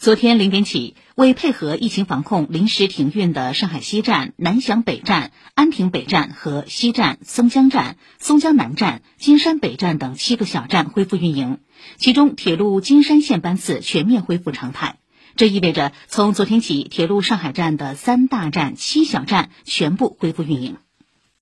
[0.00, 11.58] 昨天零点起为配合疫情防控临时停运的上海西站南翔北站安亭北站和西站松江站松江南站金山北站等七个小站恢复运营
[11.98, 14.96] 其中铁路金山线班次全面恢复常态。
[15.36, 20.78] 这意味着从昨天起铁路上海站的三大站七小站全部恢复运营。